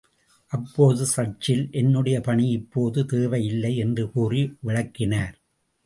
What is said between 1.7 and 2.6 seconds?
என்னுடைய பணி